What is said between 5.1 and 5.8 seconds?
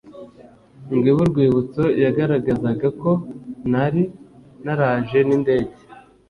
n indege